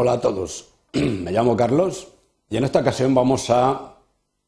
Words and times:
Hola 0.00 0.12
a 0.12 0.20
todos, 0.20 0.68
me 0.92 1.32
llamo 1.32 1.56
Carlos 1.56 2.06
y 2.48 2.56
en 2.56 2.62
esta 2.62 2.78
ocasión 2.78 3.12
vamos 3.16 3.50
a 3.50 3.96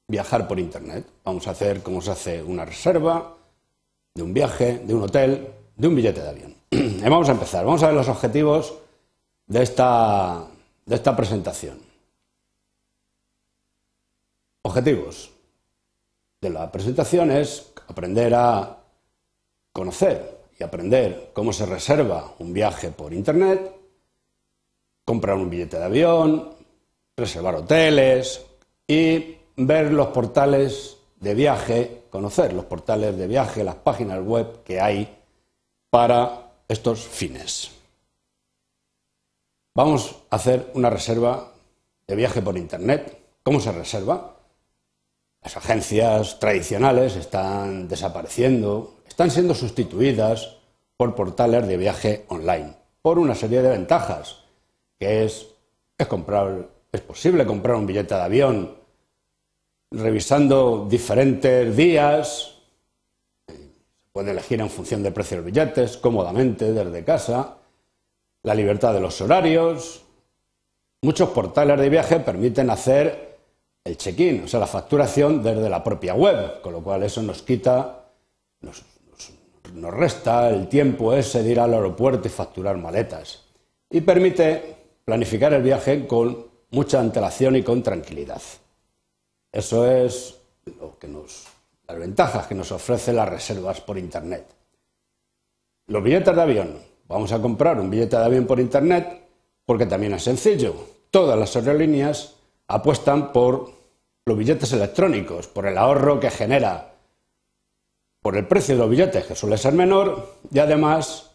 viajar 0.06 0.46
por 0.46 0.60
Internet. 0.60 1.04
Vamos 1.24 1.48
a 1.48 1.50
hacer 1.50 1.82
cómo 1.82 2.00
se 2.00 2.12
hace 2.12 2.40
una 2.40 2.64
reserva 2.64 3.34
de 4.14 4.22
un 4.22 4.32
viaje, 4.32 4.78
de 4.78 4.94
un 4.94 5.02
hotel, 5.02 5.48
de 5.74 5.88
un 5.88 5.96
billete 5.96 6.22
de 6.22 6.28
avión. 6.28 6.54
Y 6.71 7.03
vamos 7.03 7.28
a 7.28 7.32
empezar, 7.32 7.64
vamos 7.64 7.82
a 7.82 7.88
ver 7.88 7.96
los 7.96 8.06
objetivos 8.06 8.74
de 9.49 9.64
esta, 9.64 10.44
de 10.86 10.94
esta 10.94 11.17
presentación. 11.17 11.80
Objetivos 14.62 15.32
de 16.41 16.51
la 16.51 16.70
presentación 16.70 17.32
es 17.32 17.73
aprender 17.88 18.37
a 18.37 18.78
conocer 19.73 20.42
y 20.56 20.62
aprender 20.62 21.32
cómo 21.34 21.52
se 21.52 21.66
reserva 21.66 22.34
un 22.38 22.52
viaje 22.52 22.92
por 22.92 23.12
Internet, 23.12 23.79
comprar 25.10 25.34
un 25.34 25.50
billete 25.50 25.77
de 25.77 25.84
avión, 25.87 26.55
reservar 27.16 27.56
hoteles 27.56 28.46
y 28.87 29.38
ver 29.56 29.91
los 29.91 30.06
portales 30.10 30.98
de 31.18 31.34
viaje, 31.34 32.05
conocer 32.10 32.52
los 32.52 32.66
portales 32.66 33.18
de 33.18 33.27
viaje, 33.27 33.65
las 33.65 33.74
páginas 33.74 34.24
web 34.24 34.62
que 34.62 34.80
hay 34.80 35.18
para 35.91 36.52
estos 36.68 37.01
fines. 37.01 37.73
Vamos 39.74 40.15
a 40.30 40.37
hacer 40.37 40.70
una 40.74 40.91
reserva 40.91 41.54
de 42.06 42.15
viaje 42.15 42.40
por 42.40 42.56
Internet. 42.56 43.20
¿Cómo 43.42 43.59
se 43.59 43.73
reserva? 43.73 44.37
Las 45.42 45.56
agencias 45.56 46.38
tradicionales 46.38 47.16
están 47.16 47.88
desapareciendo, 47.88 48.98
están 49.09 49.32
siendo 49.32 49.56
sustituidas 49.56 50.59
por 50.96 51.16
portales 51.16 51.66
de 51.66 51.77
viaje 51.77 52.27
online, 52.29 52.77
por 53.02 53.18
una 53.18 53.34
serie 53.34 53.60
de 53.60 53.70
ventajas, 53.70 54.39
que 55.01 55.24
es, 55.24 55.48
es, 55.98 56.06
comprar, 56.06 56.68
es 56.93 57.01
posible 57.01 57.45
comprar 57.46 57.74
un 57.76 57.87
billete 57.87 58.15
de 58.15 58.20
avión 58.20 58.80
revisando 59.90 60.87
diferentes 60.88 61.76
días, 61.76 62.54
se 63.46 63.54
puede 64.12 64.31
elegir 64.31 64.61
en 64.61 64.71
función 64.71 65.03
del 65.03 65.12
precio 65.12 65.37
de 65.37 65.43
los 65.43 65.53
billetes, 65.53 65.97
cómodamente, 65.97 66.73
desde 66.73 67.05
casa, 67.05 67.56
la 68.43 68.55
libertad 68.55 68.95
de 68.95 69.01
los 69.01 69.21
horarios. 69.21 70.05
Muchos 71.03 71.31
portales 71.31 71.81
de 71.81 71.89
viaje 71.89 72.21
permiten 72.21 72.71
hacer 72.71 73.39
el 73.83 73.97
check-in, 73.97 74.45
o 74.45 74.48
sea, 74.48 74.61
la 74.61 74.67
facturación 74.67 75.43
desde 75.43 75.69
la 75.69 75.83
propia 75.83 76.15
web, 76.15 76.61
con 76.61 76.73
lo 76.73 76.83
cual 76.83 77.03
eso 77.03 77.23
nos 77.23 77.43
quita, 77.43 78.05
nos, 78.61 78.84
resta 79.73 80.51
el 80.51 80.69
tiempo 80.69 81.15
ese 81.15 81.43
de 81.43 81.51
ir 81.51 81.61
al 81.61 81.73
aeropuerto 81.73 82.28
y 82.28 82.31
facturar 82.31 82.77
maletas. 82.77 83.45
Y 83.89 84.03
permite 84.03 84.80
planificar 85.11 85.53
el 85.53 85.62
viaje 85.64 86.06
con 86.06 86.47
mucha 86.70 87.00
antelación 87.00 87.56
y 87.56 87.64
con 87.64 87.83
tranquilidad. 87.83 88.41
Eso 89.50 89.91
es 89.91 90.39
lo 90.78 90.97
que 91.00 91.08
nos, 91.08 91.48
las 91.89 91.98
ventajas 91.98 92.47
que 92.47 92.55
nos 92.55 92.70
ofrecen 92.70 93.16
las 93.16 93.28
reservas 93.28 93.81
por 93.81 93.98
Internet. 93.98 94.47
Los 95.88 96.05
billetes 96.05 96.33
de 96.33 96.41
avión. 96.41 96.78
Vamos 97.08 97.33
a 97.33 97.42
comprar 97.42 97.81
un 97.81 97.91
billete 97.91 98.16
de 98.16 98.25
avión 98.25 98.47
por 98.47 98.61
Internet 98.61 99.20
porque 99.66 99.86
también 99.86 100.14
es 100.14 100.22
sencillo. 100.22 100.77
Todas 101.11 101.36
las 101.36 101.56
aerolíneas 101.56 102.36
apuestan 102.69 103.33
por 103.33 103.69
los 104.25 104.38
billetes 104.38 104.72
electrónicos, 104.72 105.48
por 105.48 105.66
el 105.66 105.77
ahorro 105.77 106.20
que 106.20 106.31
genera, 106.31 106.94
por 108.22 108.36
el 108.36 108.47
precio 108.47 108.77
de 108.77 108.81
los 108.83 108.91
billetes, 108.91 109.27
que 109.27 109.34
suele 109.34 109.58
ser 109.58 109.72
menor, 109.72 110.36
y 110.53 110.61
además 110.61 111.30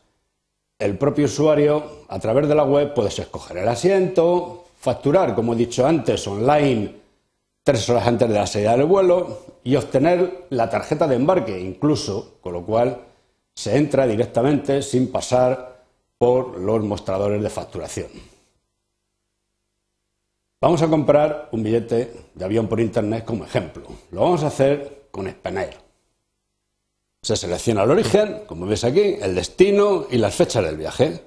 el 0.79 0.97
propio 0.97 1.25
usuario, 1.25 2.05
a 2.07 2.19
través 2.19 2.47
de 2.47 2.55
la 2.55 2.63
web, 2.63 2.93
puedes 2.93 3.17
escoger 3.19 3.57
el 3.57 3.67
asiento, 3.67 4.65
facturar, 4.77 5.33
como 5.35 5.53
he 5.53 5.57
dicho 5.57 5.85
antes, 5.85 6.27
online 6.27 7.05
tres 7.65 7.89
horas 7.89 8.05
antes 8.08 8.30
de 8.30 8.36
la 8.36 8.45
salida 8.45 8.77
del 8.77 8.85
vuelo 8.85 9.39
y 9.64 9.75
obtener 9.75 10.45
la 10.52 10.69
tarjeta 10.69 11.08
de 11.08 11.15
embarque 11.15 11.59
incluso, 11.59 12.37
con 12.39 12.53
lo 12.53 12.64
cual 12.64 12.99
se 13.55 13.75
entra 13.75 14.05
directamente 14.05 14.83
sin 14.83 15.11
pasar 15.11 15.83
por 16.19 16.59
los 16.59 16.83
mostradores 16.83 17.41
de 17.41 17.49
facturación. 17.49 18.08
Vamos 20.61 20.81
a 20.83 20.87
comprar 20.87 21.49
un 21.52 21.64
billete 21.64 22.14
de 22.35 22.45
avión 22.45 22.67
por 22.67 22.80
internet 22.80 23.25
como 23.25 23.45
ejemplo. 23.45 23.83
Lo 24.11 24.21
vamos 24.21 24.43
a 24.43 24.47
hacer 24.47 25.08
con 25.09 25.27
Spanair. 25.27 25.84
Se 27.25 27.36
selecciona 27.36 27.81
el 27.81 27.89
origen, 27.89 28.43
como 28.45 28.67
ves 28.67 28.83
aquí, 28.83 29.17
el 29.19 29.33
destino 29.33 30.05
y 30.11 30.19
las 30.19 30.36
fechas 30.36 30.63
del 30.63 30.77
viaje. 30.77 31.23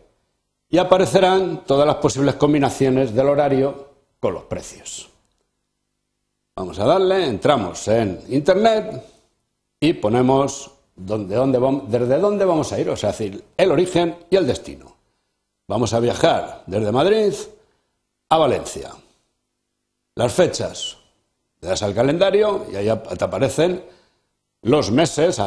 Y 0.69 0.78
aparecerán 0.78 1.64
todas 1.64 1.88
las 1.88 1.97
posibles 1.97 2.36
combinaciones 2.36 3.12
del 3.12 3.28
horario 3.28 3.88
con 4.20 4.32
los 4.32 4.44
precios. 4.44 5.10
Vamos 6.54 6.78
a 6.78 6.84
darle, 6.84 7.26
entramos 7.26 7.88
en 7.88 8.20
internet 8.28 9.03
y 9.81 9.94
ponemos 9.94 10.70
dónde, 10.94 11.34
dónde 11.34 11.58
vamos, 11.58 11.91
desde 11.91 12.20
dónde 12.20 12.44
vamos 12.44 12.72
a 12.72 12.78
ir, 12.78 12.88
o 12.91 12.97
sea, 12.97 13.10
decir, 13.10 13.42
el 13.56 13.72
origen 13.72 14.19
y 14.31 14.37
el 14.37 14.47
destino. 14.47 14.94
Vamos 15.66 15.92
a 15.94 15.98
viajar 15.98 16.62
desde 16.69 16.92
Madrid 16.92 17.34
a 18.28 18.38
Valencia. 18.38 18.92
Las 20.14 20.32
fechas, 20.32 20.97
le 21.60 21.70
das 21.70 21.82
al 21.82 21.92
calendario 21.92 22.66
y 22.70 22.76
ahí 22.76 22.87
te 22.87 23.25
aparecen 23.25 23.82
los 24.62 24.92
meses, 24.92 25.41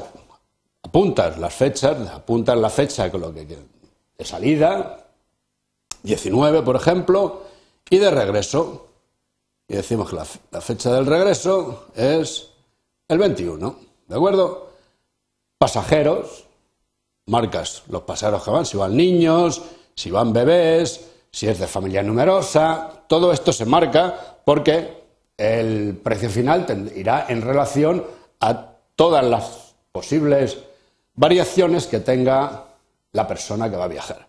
apuntas 0.84 1.38
las 1.38 1.53
fechas, 1.53 2.09
apuntas 2.09 2.58
la 2.58 2.69
fecha 2.69 3.12
con 3.12 3.22
lo 3.22 3.34
que 3.34 3.46
de 3.46 4.25
salida, 4.25 5.06
19 6.03 6.62
por 6.64 6.75
ejemplo, 6.75 7.44
y 7.90 7.97
de 7.97 8.12
regreso. 8.12 8.88
Y 9.68 9.75
decimos 9.75 10.09
que 10.09 10.16
la, 10.16 10.25
la 10.52 10.62
fecha 10.62 10.91
del 10.94 11.06
regreso 11.06 11.88
es 11.96 12.50
el 13.08 13.18
21, 13.18 13.75
¿de 14.08 14.16
acuerdo? 14.16 14.70
Pasajeros, 15.58 16.46
marcas 17.28 17.84
los 17.88 18.02
pasajeros 18.03 18.44
que 18.44 18.52
van, 18.52 18.66
si 18.66 18.78
van 18.78 18.96
niños, 18.96 19.62
si 19.96 20.12
van 20.12 20.34
bebés, 20.34 21.09
si 21.31 21.47
es 21.47 21.59
de 21.59 21.68
familia 21.68 22.03
numerosa, 22.03 23.06
todo 23.08 23.31
esto 23.31 23.53
se 23.53 23.66
marca 23.66 24.40
porque 24.44 25.02
el 25.38 25.97
precio 26.03 26.30
final 26.30 26.91
irá 26.96 27.25
en 27.30 27.41
relación 27.41 28.06
a 28.40 28.74
todas 28.96 29.24
las 29.24 29.75
posibles 29.91 30.58
variaciones 31.16 31.88
que 31.88 31.99
tenga 31.99 32.66
la 33.11 33.27
persona 33.27 33.69
que 33.69 33.77
va 33.77 33.85
a 33.85 33.89
viajar. 33.89 34.27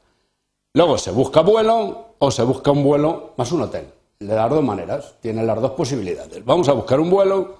Luego 0.75 0.99
se 0.99 1.11
busca 1.11 1.43
vuelo 1.43 2.15
o 2.19 2.31
se 2.31 2.43
busca 2.43 2.71
un 2.71 2.83
vuelo 2.83 3.33
más 3.37 3.53
un 3.53 3.63
hotel. 3.63 3.87
De 4.19 4.35
las 4.35 4.49
dos 4.49 4.63
maneras, 4.63 5.15
tiene 5.21 5.43
las 5.43 5.61
dos 5.61 5.73
posibilidades. 5.73 6.45
Vamos 6.45 6.69
a 6.69 6.73
buscar 6.73 7.01
un 7.01 7.11
vuelo, 7.11 7.57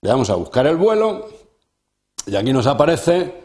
le 0.00 0.10
vamos 0.10 0.30
a 0.30 0.34
buscar 0.34 0.66
el 0.66 0.76
vuelo 0.76 1.28
y 2.26 2.34
aquí 2.34 2.52
nos 2.52 2.66
aparece 2.66 3.44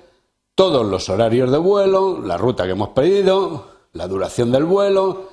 todos 0.55 0.85
los 0.85 1.09
horarios 1.09 1.51
de 1.51 1.57
vuelo, 1.57 2.19
la 2.19 2.37
ruta 2.37 2.65
que 2.65 2.71
hemos 2.71 2.89
pedido, 2.89 3.67
la 3.93 4.07
duración 4.07 4.51
del 4.51 4.65
vuelo, 4.65 5.29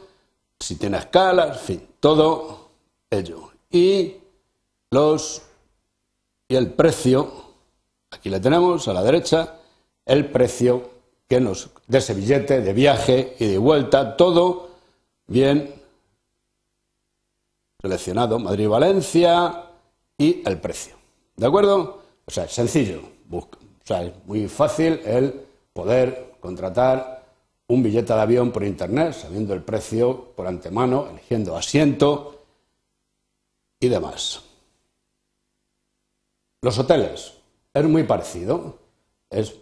si 0.59 0.77
tiene 0.77 0.99
escalas, 0.99 1.59
en 1.59 1.65
fin, 1.65 1.89
todo 2.01 2.69
ello. 3.11 3.51
Y 3.71 4.17
los 4.91 5.43
y 6.49 6.57
el 6.57 6.73
precio, 6.73 7.31
aquí 8.11 8.31
le 8.31 8.41
tenemos 8.41 8.87
a 8.89 8.93
la 8.93 9.03
derecha, 9.03 9.57
el 10.05 10.31
precio 10.31 10.91
que 11.29 11.41
nos 11.41 11.71
de 11.87 11.99
ese 11.99 12.15
billete 12.15 12.61
de 12.61 12.73
viaje 12.73 13.37
y 13.39 13.47
de 13.47 13.59
vuelta, 13.59 14.17
todo 14.17 14.71
bien 15.27 15.75
seleccionado, 17.81 18.39
Madrid-Valencia 18.39 19.65
y 20.17 20.43
el 20.47 20.59
precio. 20.59 20.97
¿De 21.37 21.47
acuerdo? 21.47 22.03
O 22.25 22.31
sea, 22.31 22.45
es 22.45 22.53
sencillo, 22.53 23.03
o 23.31 23.47
sea, 23.85 24.03
es 24.03 24.13
muy 24.27 24.49
fácil 24.49 25.01
el 25.05 25.47
poder 25.73 26.35
contratar 26.41 27.27
un 27.69 27.83
billete 27.83 28.15
de 28.15 28.21
avión 28.21 28.51
por 28.51 28.65
internet, 28.65 29.13
sabiendo 29.13 29.53
el 29.55 29.63
precio 29.63 30.33
por 30.35 30.47
antemano, 30.47 31.09
eligiendo 31.11 31.57
asiento, 31.57 32.39
y 33.81 33.89
demás. 33.89 34.43
Los 36.63 36.79
hoteles 36.79 37.35
es 37.81 37.85
muy 37.87 38.05
parecido. 38.05 38.79
Es 39.31 39.55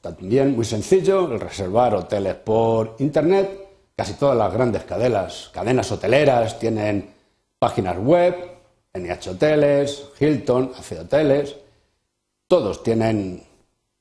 también 0.00 0.54
muy 0.54 0.64
sencillo 0.64 1.32
el 1.32 1.40
reservar 1.40 1.94
hoteles 1.94 2.34
por 2.34 2.96
internet. 2.98 3.66
Casi 3.96 4.14
todas 4.14 4.36
las 4.36 4.52
grandes 4.52 4.84
cadenas, 4.84 5.50
cadenas 5.52 5.90
hoteleras 5.90 6.58
tienen 6.58 7.14
páginas 7.58 7.96
web, 7.98 8.34
NH 8.92 9.30
Hoteles, 9.30 10.08
Hilton, 10.18 10.72
AC 10.76 11.00
Hoteles. 11.00 11.56
Todos 12.46 12.82
tienen, 12.82 13.42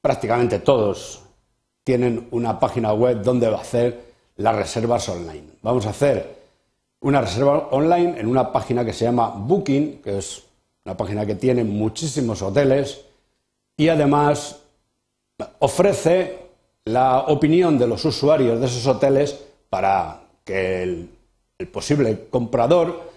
prácticamente 0.01 0.59
todos, 0.59 1.21
tienen 1.83 2.27
una 2.31 2.59
página 2.59 2.94
web 2.94 3.21
donde 3.21 3.50
va 3.50 3.57
a 3.57 3.62
hacer 3.62 4.13
las 4.35 4.56
reservas 4.56 5.07
online. 5.07 5.47
Vamos 5.62 5.85
a 5.85 5.91
hacer 5.91 6.35
una 7.01 7.21
reserva 7.21 7.69
online 7.71 8.19
en 8.19 8.27
una 8.27 8.51
página 8.51 8.83
que 8.83 8.94
se 8.94 9.06
llama 9.06 9.29
Booking, 9.29 10.01
que 10.01 10.17
es 10.17 10.44
una 10.83 10.97
página 10.97 11.25
que 11.25 11.35
tiene 11.35 11.63
muchísimos 11.63 12.41
hoteles 12.41 13.06
y 13.77 13.89
además 13.89 14.62
ofrece 15.60 16.39
la 16.86 17.22
opinión 17.22 17.77
de 17.77 17.88
los 17.88 18.06
usuarios 18.06 18.60
de 18.60 18.66
esos 18.68 18.86
hoteles 18.88 19.39
para 19.69 20.22
que 20.44 20.83
el 20.83 21.68
posible 21.72 22.27
comprador 22.30 23.12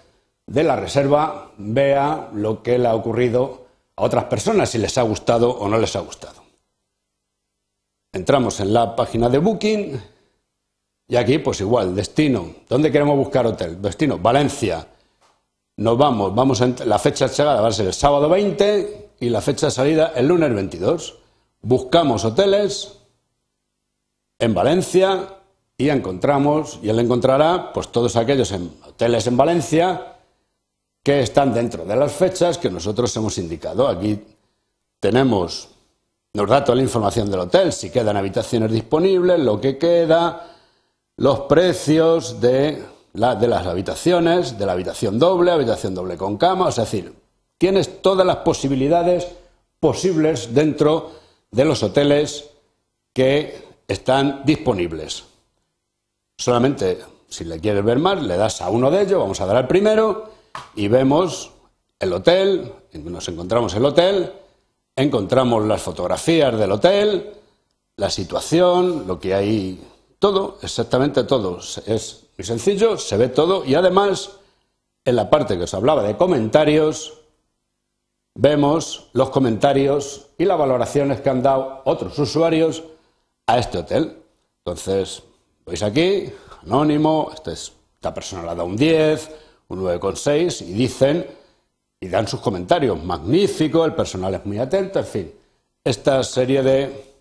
de 0.47 0.63
la 0.63 0.75
reserva 0.75 1.51
vea 1.57 2.29
lo 2.33 2.63
que 2.63 2.77
le 2.79 2.87
ha 2.87 2.95
ocurrido 2.95 3.65
a 3.95 4.03
otras 4.03 4.25
personas, 4.25 4.69
si 4.69 4.79
les 4.79 4.97
ha 4.97 5.03
gustado 5.03 5.51
o 5.51 5.67
no 5.67 5.77
les 5.77 5.95
ha 5.95 5.99
gustado. 5.99 6.43
Entramos 8.11 8.59
en 8.59 8.73
la 8.73 8.95
página 8.95 9.29
de 9.29 9.37
Booking 9.37 10.01
y 11.07 11.15
aquí 11.15 11.37
pues 11.37 11.61
igual, 11.61 11.95
destino. 11.95 12.53
¿Dónde 12.67 12.91
queremos 12.91 13.15
buscar 13.17 13.45
hotel? 13.45 13.79
Destino, 13.81 14.17
Valencia. 14.17 14.87
Nos 15.77 15.97
vamos, 15.97 16.33
vamos 16.33 16.61
a 16.61 16.67
la 16.85 16.97
fecha 16.97 17.27
de 17.27 17.33
llegada 17.33 17.61
va 17.61 17.67
a 17.67 17.71
ser 17.71 17.87
el 17.87 17.93
sábado 17.93 18.27
20 18.27 19.08
y 19.19 19.29
la 19.29 19.41
fecha 19.41 19.67
de 19.67 19.71
salida 19.71 20.13
el 20.15 20.27
lunes 20.27 20.53
22. 20.53 21.17
Buscamos 21.61 22.23
hoteles 22.25 22.99
en 24.39 24.53
Valencia 24.53 25.35
y 25.77 25.89
encontramos, 25.89 26.79
y 26.81 26.89
él 26.89 26.99
encontrará 26.99 27.71
pues 27.73 27.89
todos 27.89 28.15
aquellos 28.15 28.51
hoteles 28.51 29.27
en 29.27 29.37
Valencia 29.37 30.17
que 31.03 31.21
están 31.21 31.53
dentro 31.53 31.85
de 31.85 31.95
las 31.95 32.11
fechas 32.11 32.57
que 32.57 32.69
nosotros 32.69 33.15
hemos 33.15 33.37
indicado. 33.37 33.87
Aquí 33.87 34.21
tenemos, 34.99 35.69
nos 36.33 36.49
da 36.49 36.63
toda 36.63 36.75
la 36.75 36.81
información 36.81 37.31
del 37.31 37.41
hotel, 37.41 37.71
si 37.71 37.89
quedan 37.89 38.17
habitaciones 38.17 38.71
disponibles, 38.71 39.39
lo 39.39 39.59
que 39.59 39.77
queda, 39.77 40.47
los 41.17 41.41
precios 41.41 42.41
de, 42.41 42.83
de 43.13 43.47
las 43.47 43.65
habitaciones, 43.65 44.57
de 44.57 44.65
la 44.65 44.73
habitación 44.73 45.17
doble, 45.17 45.51
habitación 45.51 45.95
doble 45.95 46.17
con 46.17 46.37
cama, 46.37 46.69
es 46.69 46.75
decir, 46.75 47.13
tienes 47.59 48.01
todas 48.01 48.25
las 48.25 48.37
posibilidades 48.37 49.27
posibles 49.79 50.55
dentro 50.55 51.11
de 51.51 51.65
los 51.65 51.83
hoteles 51.83 52.49
que 53.13 53.63
están 53.87 54.43
disponibles. 54.45 55.25
Solamente, 56.37 56.99
si 57.27 57.43
le 57.43 57.59
quieres 57.59 57.83
ver 57.83 57.99
más, 57.99 58.23
le 58.23 58.37
das 58.37 58.61
a 58.61 58.69
uno 58.69 58.89
de 58.89 59.03
ellos, 59.03 59.19
vamos 59.19 59.41
a 59.41 59.45
dar 59.45 59.57
al 59.57 59.67
primero, 59.67 60.31
y 60.75 60.87
vemos 60.87 61.51
el 61.99 62.13
hotel, 62.13 62.71
nos 62.93 63.27
encontramos 63.27 63.75
el 63.75 63.85
hotel, 63.85 64.31
encontramos 64.95 65.65
las 65.65 65.81
fotografías 65.81 66.57
del 66.57 66.71
hotel, 66.71 67.33
la 67.97 68.09
situación, 68.09 69.05
lo 69.05 69.19
que 69.19 69.33
hay, 69.33 69.81
todo, 70.17 70.57
exactamente 70.61 71.25
todo. 71.25 71.59
Es 71.85 72.25
muy 72.37 72.45
sencillo, 72.45 72.97
se 72.97 73.17
ve 73.17 73.27
todo 73.27 73.65
y 73.65 73.75
además 73.75 74.31
en 75.03 75.15
la 75.15 75.29
parte 75.29 75.57
que 75.57 75.63
os 75.63 75.73
hablaba 75.73 76.03
de 76.03 76.15
comentarios, 76.15 77.18
vemos 78.35 79.09
los 79.13 79.29
comentarios 79.29 80.27
y 80.37 80.45
las 80.45 80.57
valoraciones 80.57 81.21
que 81.21 81.29
han 81.29 81.41
dado 81.41 81.81
otros 81.85 82.17
usuarios 82.19 82.83
a 83.47 83.59
este 83.59 83.79
hotel. 83.79 84.17
Entonces, 84.63 85.23
veis 85.65 85.83
aquí, 85.83 86.31
anónimo, 86.63 87.31
este 87.33 87.51
esta 87.51 88.13
persona 88.13 88.43
le 88.43 88.49
ha 88.49 88.55
dado 88.55 88.65
un 88.65 88.77
10, 88.77 89.29
un 89.67 89.81
9,6 89.81 90.61
y 90.61 90.71
dicen 90.71 91.27
y 91.99 92.07
dan 92.07 92.27
sus 92.27 92.39
comentarios, 92.39 93.03
magnífico, 93.03 93.83
el 93.83 93.93
personal 93.93 94.33
es 94.33 94.45
muy 94.45 94.57
atento, 94.57 94.99
en 94.99 95.05
fin, 95.05 95.33
esta 95.83 96.23
serie 96.23 96.63
de, 96.63 97.13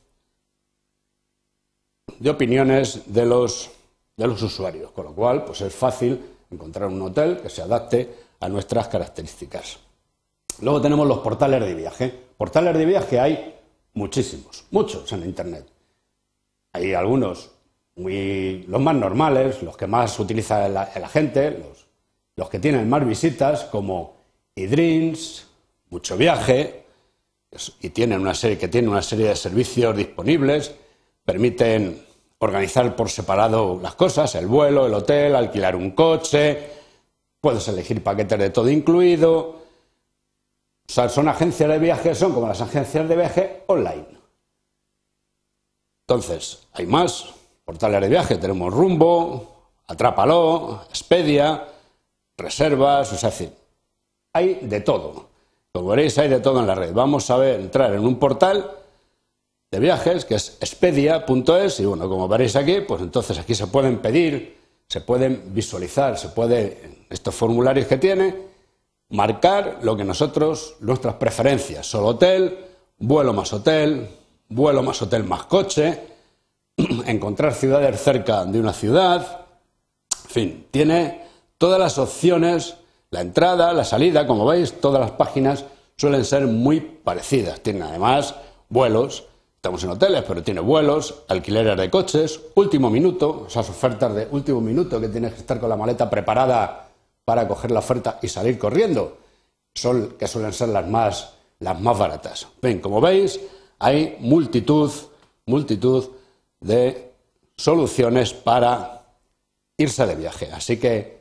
de 2.17 2.31
opiniones 2.31 3.13
de 3.13 3.27
los, 3.27 3.71
de 4.17 4.27
los 4.27 4.41
usuarios, 4.41 4.93
con 4.93 5.07
lo 5.07 5.15
cual 5.15 5.45
pues 5.45 5.63
es 5.63 5.75
fácil 5.75 6.21
encontrar 6.49 6.89
un 6.89 7.03
hotel 7.03 7.41
que 7.41 7.51
se 7.51 7.63
adapte 7.63 8.15
a 8.39 8.49
nuestras 8.49 8.87
características. 8.87 9.81
Luego 10.63 10.81
tenemos 10.81 11.07
los 11.07 11.19
portales 11.19 11.61
de 11.61 11.75
viaje. 11.75 12.15
Portales 12.37 12.77
de 12.77 12.85
viaje 12.85 13.21
hay 13.21 13.55
muchísimos, 13.95 14.65
muchos 14.71 15.13
en 15.13 15.25
Internet. 15.25 15.67
Hay 16.73 16.95
algunos 16.95 17.51
muy, 17.97 18.65
los 18.69 18.81
más 18.81 18.95
normales, 18.95 19.63
los 19.63 19.77
que 19.77 19.87
más 19.87 20.19
utiliza 20.19 20.69
la, 20.69 20.87
gente, 21.09 21.51
los 21.51 21.89
los 22.39 22.49
que 22.49 22.61
tienen 22.61 22.89
más 22.89 23.05
visitas, 23.05 23.65
como 23.65 24.17
eDreams, 24.55 25.45
Mucho 25.91 26.17
Viaje, 26.17 26.85
y 27.81 27.89
tienen 27.89 28.21
una 28.21 28.35
serie, 28.35 28.57
que 28.57 28.69
tienen 28.69 28.91
una 28.91 29.03
serie 29.03 29.27
de 29.27 29.35
servicios 29.35 29.97
disponibles, 29.97 30.73
permiten 31.25 32.01
organizar 32.39 32.95
por 32.95 33.11
separado 33.11 33.81
las 33.83 33.97
cosas, 33.97 34.37
el 34.37 34.47
vuelo, 34.47 34.87
el 34.87 34.95
hotel, 34.95 35.35
alquilar 35.35 35.75
un 35.75 35.91
coche, 35.91 36.59
puedes 37.41 37.67
elegir 37.67 38.05
paquetes 38.05 38.39
de 38.39 38.51
todo 38.51 38.71
incluido. 38.71 39.57
Son 40.89 41.29
agencias 41.29 41.69
de 41.69 41.79
viaje, 41.79 42.15
son 42.15 42.33
como 42.33 42.49
las 42.49 42.63
agencias 42.63 43.07
de 43.09 43.17
viaje 43.17 43.63
online. 43.67 44.07
Entonces, 46.07 46.67
hay 46.73 46.87
más 46.87 47.27
portales 47.65 48.01
de 48.01 48.09
viaje, 48.09 48.39
tenemos 48.39 48.73
Rumbo, 48.73 49.59
Atrápalo, 49.87 50.83
Expedia, 50.89 51.69
reservas, 52.39 53.13
o 53.13 53.17
sea, 53.19 53.31
hay 54.33 54.55
de 54.63 54.81
todo. 54.81 55.29
Como 55.73 55.89
veréis, 55.89 56.17
hay 56.19 56.29
de 56.29 56.41
todo 56.41 56.61
en 56.61 56.67
la 56.67 56.75
red. 56.75 56.93
Vamos 56.95 57.31
a 57.31 57.37
ver, 57.37 57.61
entrar 57.61 57.93
en 57.93 58.01
un 58.01 58.19
portal 58.19 58.71
de 59.71 59.79
viajes 59.79 60.25
que 60.25 60.37
es 60.37 60.57
expedia.es 60.61 61.81
y 61.81 61.85
bueno, 61.85 62.09
como 62.09 62.27
veréis 62.27 62.57
aquí, 62.57 62.81
pues 62.81 63.03
entonces 63.03 63.39
aquí 63.39 63.55
se 63.55 63.67
pueden 63.67 63.99
pedir, 63.99 64.57
se 64.89 65.03
pueden 65.03 65.55
visualizar, 65.55 66.17
se 66.17 66.31
puede, 66.31 67.05
estos 67.11 67.35
formularios 67.35 67.87
que 67.87 67.99
tiene, 67.99 68.35
marcar 69.11 69.81
lo 69.83 69.97
que 69.97 70.05
nosotros, 70.05 70.77
nuestras 70.81 71.15
preferencias, 71.15 71.87
solo 71.87 72.09
hotel, 72.09 72.67
vuelo 72.99 73.33
más 73.33 73.53
hotel, 73.53 74.09
vuelo 74.49 74.83
más 74.83 75.01
hotel 75.03 75.25
más 75.25 75.45
coche, 75.45 76.01
encontrar 77.07 77.55
ciudades 77.55 78.01
cerca 78.01 78.45
de 78.45 78.61
una 78.61 78.73
ciudad, 78.73 79.47
en 80.25 80.31
fin, 80.31 80.67
tiene 80.71 81.29
Todas 81.59 81.81
las 81.81 81.99
opciones, 81.99 82.77
la 83.11 83.21
entrada, 83.21 83.73
la 83.73 83.83
salida, 83.83 84.29
como 84.29 84.47
veis, 84.47 84.81
todas 84.81 85.01
las 85.01 85.11
páginas 85.11 85.65
suelen 85.97 86.25
ser 86.25 86.47
muy 86.47 86.79
parecidas. 86.81 87.61
Tienen 87.61 87.83
además 87.83 88.37
vuelos, 88.69 89.25
estamos 89.57 89.83
en 89.83 89.91
hoteles, 89.91 90.23
pero 90.23 90.45
tiene 90.45 90.61
vuelos, 90.61 91.25
alquileres 91.27 91.77
de 91.77 91.91
coches, 91.91 92.41
último 92.55 92.91
minuto, 92.91 93.47
esas 93.49 93.69
ofertas 93.69 94.15
de 94.15 94.29
último 94.31 94.61
minuto 94.61 95.01
que 95.01 95.09
tienes 95.09 95.35
que 95.35 95.41
estar 95.41 95.59
con 95.59 95.69
la 95.69 95.77
maleta 95.77 96.09
preparada 96.09 96.88
para 97.29 97.47
coger 97.47 97.71
la 97.73 97.81
oferta 97.81 98.19
y 98.23 98.29
salir 98.29 98.59
corriendo, 98.59 99.19
son, 99.75 100.17
que 100.19 100.27
suelen 100.27 100.55
ser 100.55 100.71
las 100.71 100.89
más, 100.89 101.35
las 101.59 101.79
más 101.79 101.99
baratas. 101.99 102.49
Ven, 102.63 102.81
como 102.81 103.03
veis, 103.03 103.39
hay 103.81 104.17
multitud, 104.21 104.91
multitud 105.45 106.09
de 106.59 107.13
soluciones 107.55 108.33
para 108.33 109.05
irse 109.77 110.07
de 110.07 110.15
viaje. 110.17 110.49
Así 110.51 110.79
que 110.79 111.21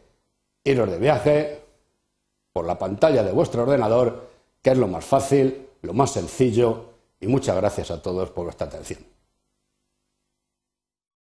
iros 0.63 0.89
de 0.89 0.97
viaje 0.97 1.61
por 2.53 2.65
la 2.65 2.79
pantalla 2.79 3.21
de 3.21 3.33
vuestro 3.33 3.63
ordenador, 3.63 4.29
que 4.61 4.69
es 4.69 4.77
lo 4.77 4.87
más 4.87 5.03
fácil, 5.03 5.67
lo 5.81 5.91
más 5.91 6.11
sencillo, 6.11 6.85
y 7.19 7.27
muchas 7.27 7.57
gracias 7.57 7.91
a 7.91 8.01
todos 8.01 8.29
por 8.29 8.45
vuestra 8.45 8.67
atención. 8.67 9.16